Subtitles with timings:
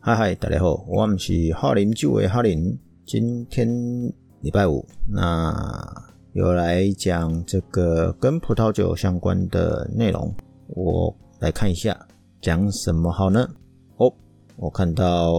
[0.00, 2.78] 嗨嗨，大家好，我们是哈林酒的哈林。
[3.04, 3.68] 今天
[4.40, 5.52] 礼拜五，那
[6.34, 10.32] 又来讲这个跟葡萄酒相关的内容。
[10.68, 11.98] 我来看一下
[12.40, 13.46] 讲什么好呢？
[13.96, 14.10] 哦，
[14.56, 15.32] 我看到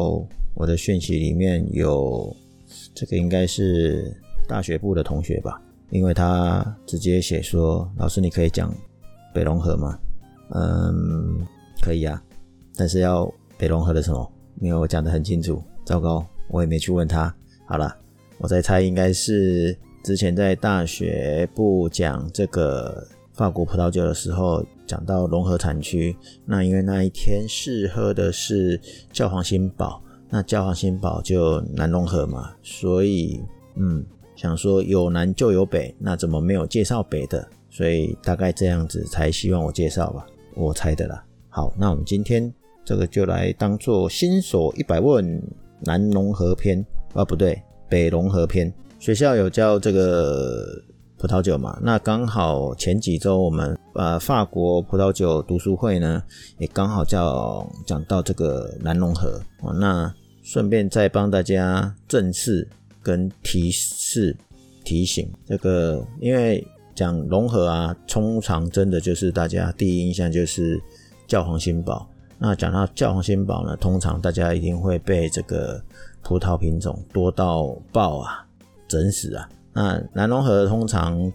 [0.54, 2.36] 我的讯息里面有
[2.94, 4.14] 这个，应该是
[4.46, 8.72] 大学部的同学吧，因为他直接写说：“老师，你可以讲
[9.34, 9.98] 北龙河吗？”
[10.54, 11.48] 嗯，
[11.82, 12.22] 可以啊，
[12.76, 13.26] 但是要
[13.58, 14.30] 北龙河的什么？
[14.60, 17.34] 因为我讲的很清楚，糟糕，我也没去问他。
[17.66, 17.96] 好了，
[18.40, 26.16] 我在猜，应该是之前在大学部讲这个法国葡萄酒的时候，讲到融合产区。
[26.46, 28.80] 那因为那一天试喝的是
[29.14, 33.40] 教皇新堡，那教皇新堡就南融合嘛，所以
[33.76, 34.04] 嗯，
[34.36, 37.48] 想说有南就有北，那怎么没有介绍北的？
[37.70, 41.24] 所以大概这样子才希望我介绍吧，我猜的啦。
[41.48, 42.52] 好，那我们今天。
[42.90, 45.40] 这个就来当做新手一百问
[45.82, 48.74] 南融合篇啊，不对，北融合篇。
[48.98, 50.66] 学校有教这个
[51.16, 51.78] 葡萄酒嘛？
[51.84, 56.24] 那刚好前几周我们呃法国葡萄酒读书会呢，
[56.58, 59.72] 也刚好叫讲到这个南融合哦。
[59.72, 62.68] 那顺便再帮大家正式
[63.04, 64.36] 跟提示
[64.84, 70.82] 提醒这个，因为讲融合啊，通常真的就是大家第一印象就是
[71.28, 72.10] 教皇新堡。
[72.40, 75.82] 那讲到教皇新堡呢，通常大家一定会被这个
[76.24, 78.46] 葡萄品种多到爆啊，
[78.88, 79.50] 整死啊。
[79.74, 81.32] 那南龙河通常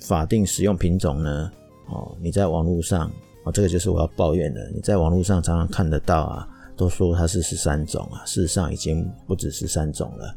[0.00, 1.50] 法定使用品种呢，
[1.88, 3.10] 哦，你在网络上
[3.44, 10.34] 哦，这个就是我要抱怨的，你在网络上常常看得到啊，都说它是十三种啊，事实上已经不止十三种了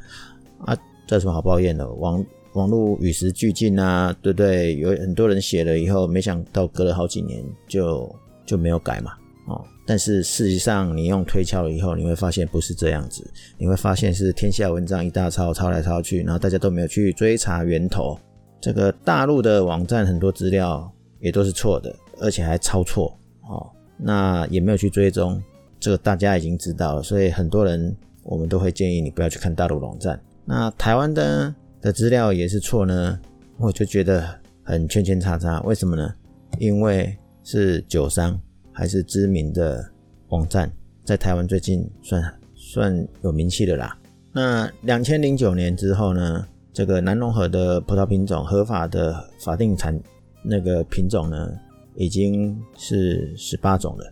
[0.66, 1.88] 啊，这有什么好抱怨的？
[1.93, 4.77] 网网络与时俱进啊，对不对？
[4.77, 8.09] 有很多人写了以后，没想到隔了好几年就
[8.45, 9.11] 就没有改嘛。
[9.47, 13.23] 哦，但是事实上，你用推敲了以后，你会发现不是这样子。
[13.58, 18.17] 你会发现是天下文章一大抄，抄来抄去，然后大家都没有去追查源头。
[18.59, 23.15] 这个大陆的网站很多资料也都是错的，而且还抄错。
[23.48, 25.39] 哦，那也没有去追踪，
[25.80, 27.04] 这个大家已经知道了。
[27.04, 30.20] 所以很多人我们都会建议你不要去看大陆网站。
[30.45, 33.20] 那台湾的的资料也是错呢，
[33.58, 34.27] 我就觉得
[34.64, 35.61] 很圈圈叉叉。
[35.61, 36.11] 为什么呢？
[36.58, 38.39] 因为是酒商。
[38.75, 39.83] 还是知名的
[40.27, 40.69] 网站，
[41.05, 42.21] 在台湾最近算
[42.53, 43.97] 算有名气的啦。
[44.33, 49.97] 那两千零九年之后呢，这个南龙河的葡萄品种合法的法定产
[50.43, 51.52] 那个品种呢，
[51.95, 54.05] 已经是十八种了。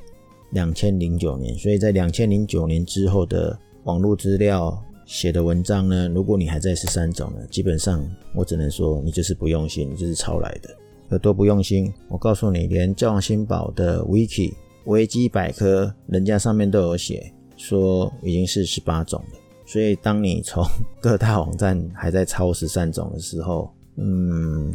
[0.52, 10.70] 两千零九年，所以在两千零九年之后的网络资料写的文章呢，如果你还在十三种呢，基本上我只能说你就是不用心，你就是抄来的。
[11.14, 11.94] 有多不用心？
[12.10, 14.52] 我告诉你，连教皇新堡的 Wiki
[14.86, 19.40] 维基百科，人家上面都有写，说已经是十八种了。
[19.64, 20.66] 所以，当你从
[21.00, 24.74] 各大网站还在抄十三种的时候，嗯，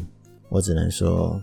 [0.49, 1.43] 我只能说，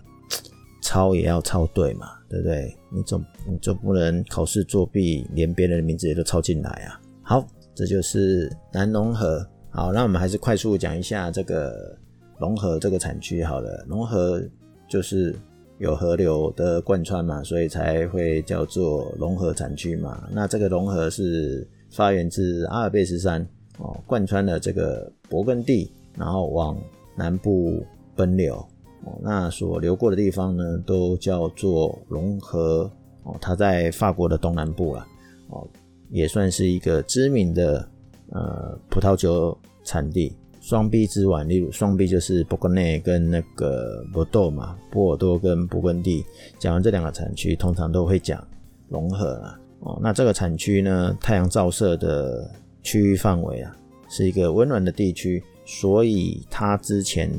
[0.82, 2.74] 抄也要抄对嘛，对不对？
[2.90, 7.02] 你总你总不能考试作弊，连别人的名字也都抄进来啊。
[7.22, 7.46] 好，
[7.76, 9.46] 这就是南融合。
[9.72, 11.98] 好，那我们还是快速讲一下这个
[12.40, 14.42] 融合这个产区好了，融合。
[14.88, 15.36] 就是
[15.78, 20.28] 有河流的贯穿嘛，所以才会叫做融合产区嘛。
[20.32, 23.46] 那这个融合是发源自阿尔卑斯山
[23.80, 26.78] 哦，贯穿了这个勃艮第，然后往
[27.16, 27.86] 南部
[28.16, 28.56] 奔流
[29.04, 29.18] 哦。
[29.22, 32.90] 那所流过的地方呢，都叫做融合
[33.24, 33.36] 哦。
[33.42, 35.06] 它在法国的东南部了
[35.50, 35.68] 哦，
[36.10, 37.86] 也算是一个知名的
[38.32, 40.34] 呃葡萄酒产地。
[40.66, 46.26] 双臂之碗，例如双臂就是勃艮内跟那个波多嘛，波尔多跟勃艮第。
[46.58, 48.44] 讲完这两个产区，通常都会讲
[48.90, 50.00] 融合了哦。
[50.02, 52.50] 那这个产区呢，太阳照射的
[52.82, 53.78] 区域范围啊，
[54.10, 57.30] 是一个温暖的地区，所以它之前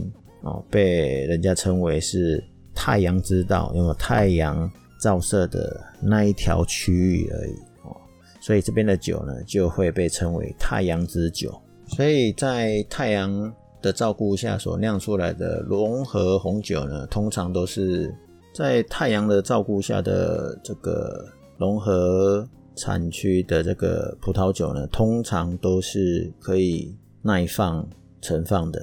[0.42, 2.40] 哦被人家称为是
[2.76, 4.70] 太阳之道，因为太阳
[5.00, 7.96] 照射的那一条区域而已哦。
[8.40, 11.60] 所以这边的酒呢，就会被称为太阳之酒。
[11.86, 18.12] 所以在太阳的照顾下所酿出来的融合红酒呢，通常都是
[18.52, 27.88] 在太阳的照顾下的这个融合产区的这个葡萄酒呢，通常都是可以耐放
[28.20, 28.80] 存放的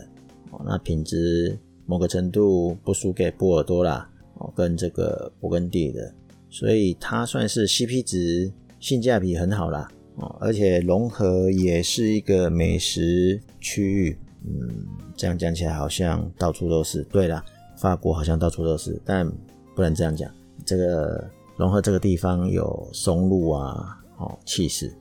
[0.52, 0.62] 哦。
[0.66, 6.14] 那品质某个程度不输给波尔多啦哦，跟这个勃艮第的，
[6.50, 9.92] 所以它算是 CP 值性价比很好啦。
[10.16, 17.04] 哦，而且融合也是一个美食区域，嗯，这样讲起来好像到处都是。
[17.06, 17.44] 对了，
[17.78, 19.28] 法国好像到处都是，但
[19.76, 20.30] 不能这样讲。
[20.66, 21.28] 这个
[21.58, 24.94] 融合这个地方有松露啊，哦，气势，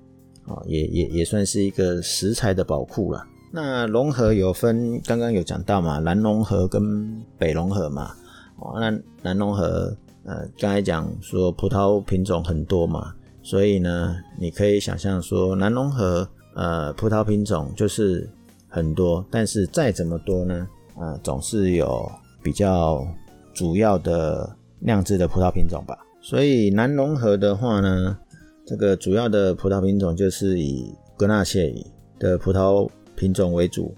[0.47, 3.25] 啊，也也也算是一个食材的宝库了。
[3.51, 8.15] 那龙河有分，刚刚有讲到嘛，南龙河跟北龙河嘛。
[8.57, 8.91] 哦，那
[9.23, 9.95] 南龙河，
[10.25, 13.13] 呃，刚才讲说葡萄品种很多嘛，
[13.43, 18.29] 所以呢，你可以想象说南龙河，呃，葡萄品种就是
[18.69, 20.69] 很多，但是再怎么多呢，
[20.99, 22.11] 呃，总是有
[22.43, 23.07] 比较
[23.53, 25.99] 主要的酿制的葡萄品种吧。
[26.21, 28.17] 所以南龙河的话呢，
[28.65, 31.75] 这个主要的葡萄品种就是以格纳谢
[32.19, 32.89] 的葡萄。
[33.15, 33.95] 品种为主，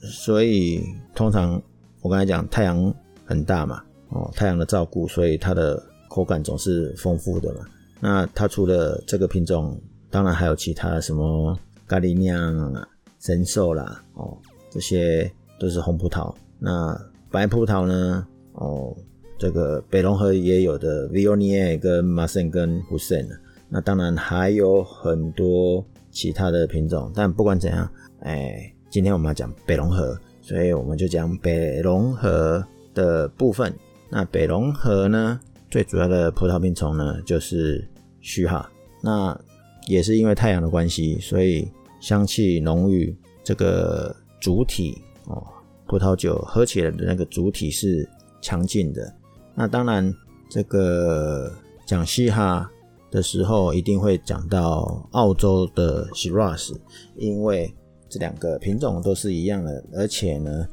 [0.00, 0.84] 所以
[1.14, 1.60] 通常
[2.02, 2.94] 我刚才讲太阳
[3.24, 7.60] 很大嘛，哦，太阳的照顾，所以它的口感总是丰富的嘛。
[8.00, 9.78] 那它除了这个品种，
[10.10, 11.56] 当然还有其他什么
[11.86, 12.88] 咖喱酿啊、
[13.20, 14.36] 神兽啦，哦，
[14.70, 16.34] 这些都是红葡萄。
[16.58, 16.98] 那
[17.30, 18.26] 白葡萄呢？
[18.54, 18.96] 哦，
[19.38, 23.28] 这个北龙河也有的 Viognier 跟 m a s e n 跟 h u s e n。
[23.68, 27.88] 那当然还有很多其他的品种，但不管怎样。
[28.20, 32.62] 哎，今天我们要讲北龙河，所以我们就讲北龙河
[32.92, 33.72] 的部分。
[34.10, 35.40] 那北龙河呢，
[35.70, 37.88] 最主要的葡萄品种呢就是
[38.20, 38.70] 虚哈。
[39.02, 39.38] 那
[39.86, 41.70] 也是因为太阳的关系，所以
[42.00, 43.16] 香气浓郁。
[43.42, 45.42] 这个主体哦，
[45.86, 48.08] 葡萄酒喝起来的那个主体是
[48.42, 49.12] 强劲的。
[49.54, 50.14] 那当然，
[50.48, 51.50] 这个
[51.86, 52.70] 讲西哈
[53.10, 56.76] 的时候，一定会讲到澳洲的 Shiraz，
[57.16, 57.72] 因为。
[58.12, 60.66] 这两个品种都是一样的，而且呢，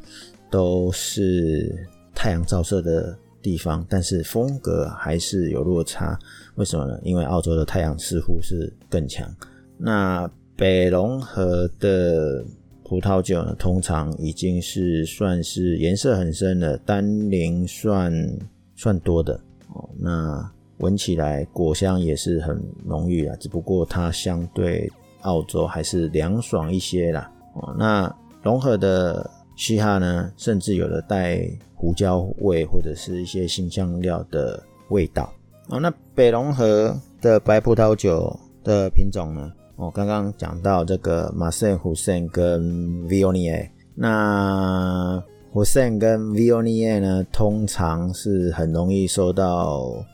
[0.49, 6.17] 都是太阳照射的地方，但是风格还是有落差。
[6.55, 6.99] 为什么呢？
[7.03, 9.29] 因为澳洲的太阳似乎是更强。
[9.77, 12.43] 那北龙河的
[12.83, 18.11] 葡萄酒呢，通常已经是算是颜色很深的，单宁算
[18.75, 19.39] 算多的
[19.73, 19.89] 哦。
[19.97, 24.91] 那闻起来果香也是很浓郁啊，只不过它相对。
[25.21, 27.29] 澳洲还是凉爽一些啦。
[27.55, 31.45] 哦，那融合的嘻哈呢，甚至有的带
[31.75, 35.33] 胡椒味或者是一些新香料的味道。
[35.67, 38.33] 哦，那北龙河的白葡萄酒
[38.63, 39.51] 的品种呢？
[39.75, 42.61] 我，刚刚讲到这个马塞胡森跟
[43.07, 45.21] Vionier，那
[45.51, 50.05] 胡森跟 Vionier 呢，通常是很容易受到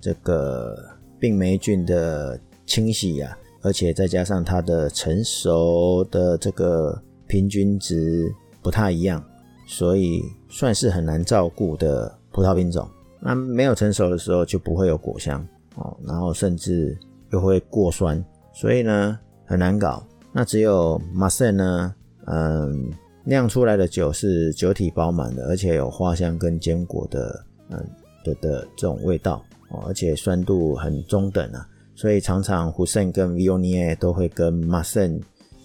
[0.00, 0.74] 这个
[1.20, 3.36] 病霉菌的侵袭呀。
[3.60, 6.96] 而且再加上它的成熟的这个
[7.26, 8.32] 平均值
[8.62, 9.22] 不太一样，
[9.66, 12.88] 所以算是很难照顾的葡萄品种。
[13.20, 15.44] 那没有成熟的时候就不会有果香
[15.74, 16.96] 哦，然后甚至
[17.30, 20.06] 又会过酸，所以呢很难搞。
[20.32, 21.94] 那只有马赛呢，
[22.26, 22.90] 嗯，
[23.24, 27.84] 酿出来的酒是酒体饱满的，而且有花香跟坚果的，嗯
[28.24, 31.66] 的的这种味道哦，而且酸度很中等啊。
[31.96, 35.20] 所以常常胡森跟 Vionier 都会跟马森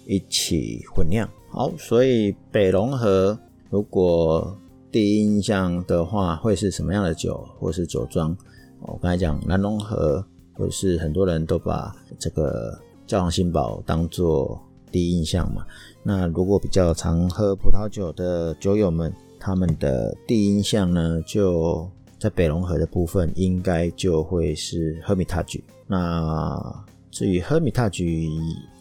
[0.06, 1.28] 一起混酿。
[1.56, 3.38] 好，所以北龙河
[3.70, 4.58] 如果
[4.90, 8.36] 第一印象的话，会是什么样的酒或是酒庄？
[8.80, 14.60] 我刚才讲南龙河，或是很多人都把这个教皇新堡当做
[14.90, 15.64] 第一印象嘛。
[16.02, 25.62] 那如果比较常喝葡萄酒的酒友们，他们的第一印象呢，就在北龙河的部分，应该就会是 Hermitage。
[25.86, 28.28] 那至于 Hermitage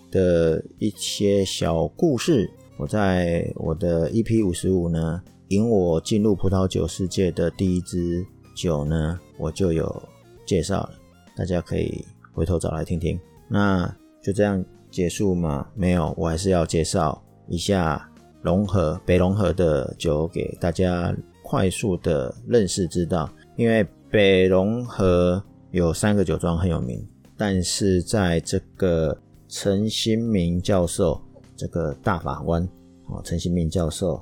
[0.10, 8.26] 的一些小故事，我在我的 EP 五十五呢，引我进入葡萄酒世界的第一支
[8.56, 10.02] 酒呢，我就有
[10.46, 10.92] 介绍了，
[11.36, 12.04] 大家可以
[12.34, 13.20] 回头找来听听。
[13.48, 13.88] 那
[14.22, 15.68] 就这样结束吗？
[15.76, 18.10] 没有，我还是要介绍一下
[18.42, 25.44] 龙河北龙河的酒给大家快速的认识知道，因为北龙河。
[25.72, 27.04] 有三个酒庄很有名，
[27.36, 31.20] 但是在这个陈新明教授
[31.56, 32.62] 这个大法官
[33.08, 34.16] 啊，陈新明教授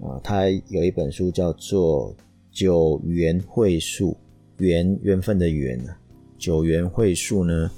[0.00, 2.14] 啊，他有一本书叫做
[2.50, 4.16] 《九元会术》，
[4.64, 5.98] 缘缘分的缘啊，
[6.38, 7.70] 九元会术呢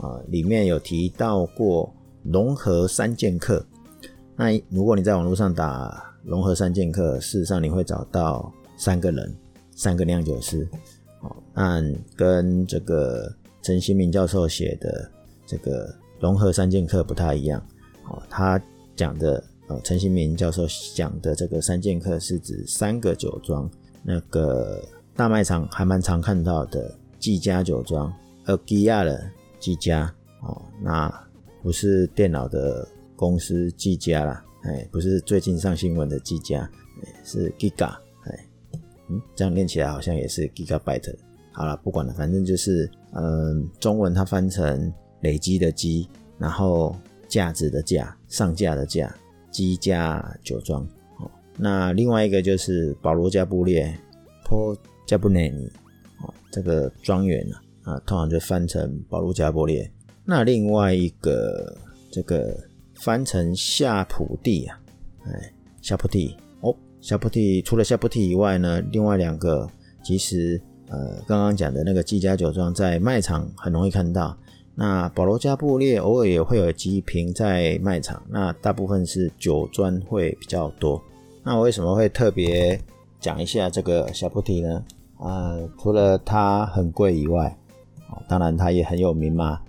[0.00, 1.92] 啊，里面有提到过
[2.22, 3.64] 融合三剑客。
[4.36, 9.34] 那如果你在网络上打融合三剑客，事实上你会找到三个人，
[9.70, 10.68] 三个酿酒师。
[11.54, 11.84] 按
[12.16, 15.08] 跟这个陈新明教授写的
[15.46, 17.64] 这个融合三剑客不太一样，
[18.08, 18.60] 哦，他
[18.96, 23.68] 讲的呃，陈新明教授讲的这个三剑客是指三个酒庄，
[24.02, 24.82] 那个
[25.16, 28.12] 大卖场还蛮常看到的季家酒庄，
[28.44, 29.24] 呃，基亚的
[29.58, 31.12] 季家，哦，那
[31.62, 36.70] 不是电脑的公司季家啦，哎，不是最近上新闻的季家，
[37.24, 38.46] 是 Giga，哎，
[39.08, 41.14] 嗯，这样念起来好像也是 Gigabyte。
[41.52, 46.96] 好了，不管了，反正就是，嗯，中文它翻成累积的积，然后
[47.34, 49.12] 架子的架，上架的架，
[49.50, 50.84] 基家酒庄。
[51.18, 53.92] 哦，那另外一个就是保罗加布列
[54.46, 55.64] （Paul j a b u n e n
[56.22, 59.90] 哦，这个庄园呢，啊，通常就翻成保罗加布列。
[60.24, 61.76] 那另外一个
[62.08, 62.56] 这个
[62.94, 64.80] 翻成夏普蒂啊，
[65.26, 69.68] 哎，夏普蒂哦，夏普蒂除了夏普蒂以外呢，另外两个
[70.04, 74.38] 其实呃，刚刚讲的那个季家酒庄在卖场很容易看到。
[74.74, 81.00] 那保罗加布列偶尔也会有几瓶在卖场，那大部分是酒庄会比较多。
[81.42, 82.80] 那我为什么会特别
[83.20, 84.84] 讲一下这个小菩提呢？
[85.18, 87.56] 啊，除了它很贵以外，
[88.10, 89.60] 哦，当然它也很有名嘛。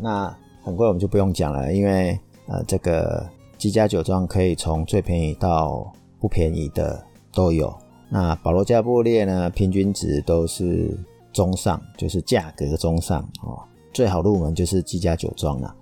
[0.00, 3.26] 那很贵我们就不用讲了，因为呃，这个
[3.56, 5.90] 基家酒庄可以从最便宜到
[6.20, 7.02] 不便宜的
[7.32, 7.74] 都有。
[8.10, 10.94] 那保罗加布列呢，平均值都是
[11.32, 13.58] 中上，就是价格中上哦。
[13.92, 15.74] 最好入门就是几家酒庄了。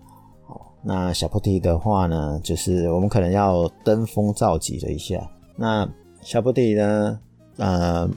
[0.49, 5.31] 哦，那小菩提的话呢，就是我们可能要登峰造极了一下。
[5.57, 5.89] 那
[6.23, 7.21] 小菩提呢，
[7.57, 8.09] 呃，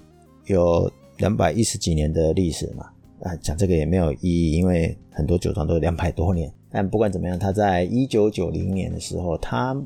[0.45, 2.85] 有两百一十几年的历史嘛。
[3.23, 6.51] 啊，讲这个也没有意义，因为很多酒庄都两百多年。
[6.71, 9.79] 但不管怎么样，他在一九九零年的时候，他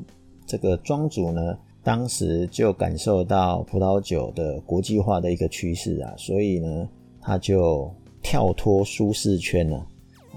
[0.46, 6.88] 这个庄主呢，当时就感受到葡萄酒的国际化的一个趋势啊，所以呢，
[7.20, 9.86] 他就跳脱舒适圈了，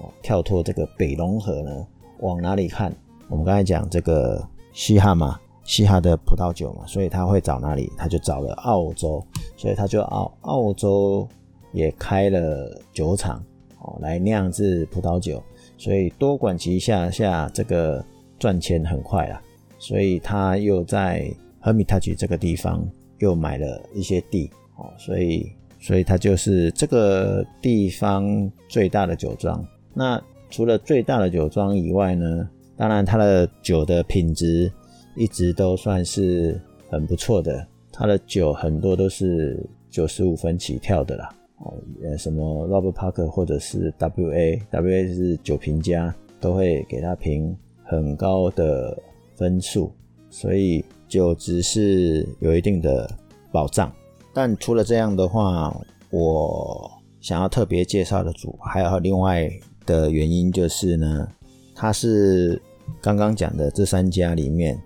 [0.01, 1.87] 哦，跳脱这个北龙河呢，
[2.19, 2.91] 往哪里看？
[3.27, 7.91] 我们刚才讲这个西哈嘛，西哈的葡萄酒嘛，所以他会找哪里？
[7.97, 9.23] 他就找了澳洲，
[9.55, 11.27] 所以他就澳澳洲。
[11.71, 13.39] 也开了酒厂
[13.77, 15.39] 哦，来酿制葡萄酒，
[15.77, 18.03] 所以多管齐下下，这个
[18.39, 19.39] 赚钱很快啊。
[19.77, 22.83] 所以他又在 Hermitage 这个地方
[23.19, 29.63] 又买了一些地哦，所以所以他就是这个地方最大的酒庄。
[29.99, 34.71] 那除了最大的酒庄以外呢，当然它的酒的品质
[35.17, 36.57] 一直都算是
[36.89, 41.29] 很不错的，它的酒很多都是九十五分起跳的啦。
[41.57, 47.53] 哦，呃，什么 Robert Parker 或者是 WA，WA 是酒评家，都会给他评
[47.83, 48.97] 很高的
[49.35, 49.91] 分数，
[50.29, 53.05] 所以酒质是有一定的
[53.51, 53.91] 保障。
[54.33, 55.77] 但除了这样的话，
[56.09, 56.89] 我
[57.19, 59.51] 想要特别介绍的组，还有另外
[59.89, 61.27] 的原因就是呢，
[61.73, 62.61] 它是
[63.01, 64.79] 刚刚讲的这三家里面，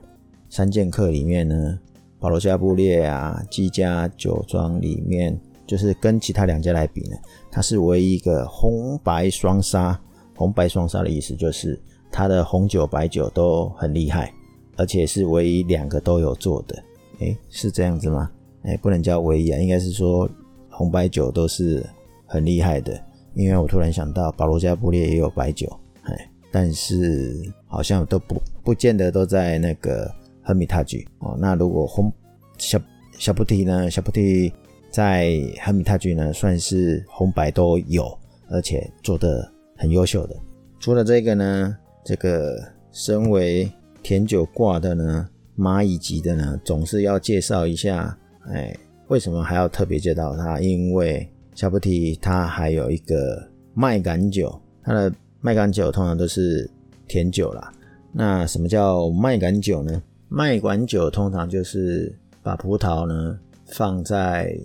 [0.49, 1.77] 三剑客里面呢，
[2.19, 5.37] 保罗加布列啊，基家酒庄里面。
[5.65, 7.15] 就是跟其他两家来比呢，
[7.49, 9.99] 它是唯一一个红白双杀。
[10.35, 11.79] 红白双杀的意思就是
[12.11, 14.31] 它的红酒、白酒都很厉害，
[14.75, 16.83] 而且是唯一两个都有做的。
[17.19, 18.29] 诶，是这样子吗？
[18.63, 20.29] 诶，不能叫唯一啊，应该是说
[20.69, 21.83] 红白酒都是
[22.25, 23.01] 很厉害的。
[23.33, 25.67] 因为我突然想到，保罗加布列也有白酒，
[26.03, 30.09] 哎，但是好像都不不见得都在那个
[30.41, 31.37] 赫米塔居哦。
[31.39, 32.11] 那如果红
[32.57, 32.79] 小
[33.17, 33.89] 小菩提呢？
[33.89, 34.53] 小菩提。
[34.93, 38.15] 在哈米塔居呢，算是红白都有，
[38.47, 40.35] 而且做的很优秀的。
[40.79, 41.75] 除了这个呢，
[42.05, 43.67] 这个身为
[44.03, 48.15] 甜酒挂的呢，蚂蚁级的呢，总是要介绍一下。
[48.51, 48.71] 哎，
[49.07, 50.59] 为什么还要特别介绍它？
[50.59, 56.69] 因为小菩提它还有一个麦秆酒，它的麦秆酒通常都是
[57.07, 57.71] 甜酒啦。
[58.11, 60.01] 那什么叫麦秆酒呢？
[60.29, 64.55] 麦秆酒通常就是把葡萄呢放在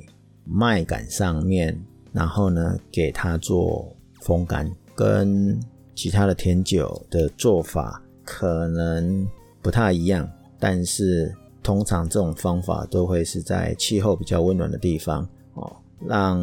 [0.44, 1.78] 麦秆上面，
[2.12, 5.58] 然后呢，给它做风干，跟
[5.94, 9.26] 其他的甜酒的做法可能
[9.60, 10.26] 不太一样，
[10.58, 15.76] 但是通常这种方法都会是在气候比较温暖的地方哦，
[16.06, 16.40] 让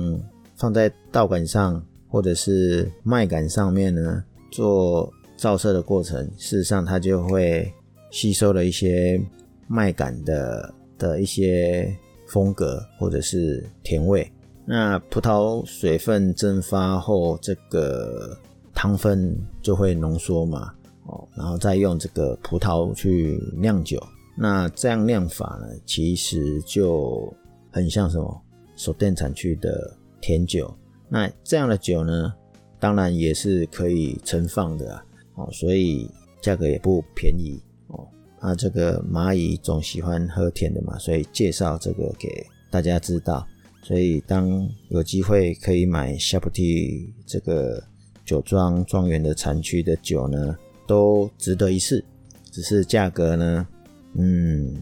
[0.55, 7.71] 放在稻杆上或者是麦秆上面呢做照射的过程，事实上它就会
[8.11, 9.21] 吸收了一些
[9.67, 11.95] 麦秆的的一些。
[12.27, 14.27] 风格或者是甜味，
[14.65, 18.35] 那葡萄水分蒸发后，这个
[18.73, 20.73] 汤分就会浓缩嘛，
[21.05, 24.01] 哦，然后再用这个葡萄去酿酒，
[24.35, 27.31] 那这样酿法呢，其实就
[27.69, 28.41] 很像什么
[28.75, 29.95] 手电产区的
[30.25, 30.75] 甜酒。
[31.07, 32.33] 那这样的酒呢，
[32.79, 35.05] 当然也是可以存放的啊，
[35.35, 36.09] 哦，所以
[36.41, 38.07] 价格也不便宜哦。
[38.39, 43.47] 啊，这个蚂蚁总喜欢喝甜的嘛，所以介绍这个给大家知道。
[43.83, 47.83] 所以当有机会可以买夏普蒂这个
[48.25, 52.03] 酒庄庄园的产区的酒呢，都值得一试。
[52.51, 53.67] 只是价格呢，
[54.15, 54.81] 嗯，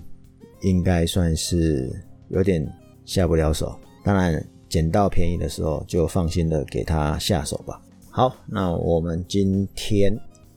[0.62, 1.92] 应该算是
[2.30, 2.66] 有点
[3.04, 3.78] 下不了手。
[4.06, 4.42] 当然，
[4.74, 7.80] 捡到便宜的时候就放心的给他下手吧。
[8.10, 10.12] 好，那我们今天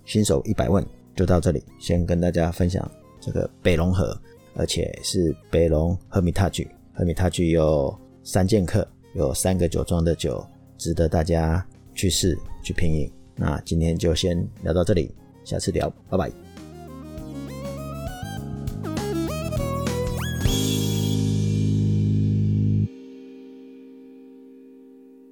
[0.07, 0.83] 新手一百问。
[1.15, 4.19] 就到这里，先跟大家分享这个北龙河，
[4.55, 6.67] 而且是北龙赫米塔剧。
[6.95, 7.95] 赫米塔剧有
[8.25, 10.43] 三剑客，有三个酒庄的酒，
[10.79, 13.13] 值得大家去试去品饮。
[13.35, 16.46] 那今天就先聊到这里，下次聊，拜拜。